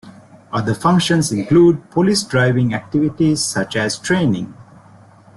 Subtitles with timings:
[0.51, 4.51] Other functions include police driving activities such as training.